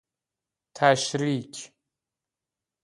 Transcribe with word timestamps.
تشریک 0.75 1.71